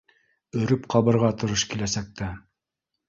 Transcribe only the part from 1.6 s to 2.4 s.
киләсәктә